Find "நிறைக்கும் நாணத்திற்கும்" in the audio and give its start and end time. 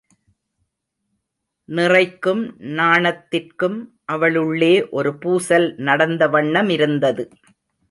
1.69-3.77